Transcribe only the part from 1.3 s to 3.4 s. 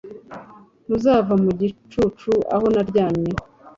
mu gicucu aho naryamye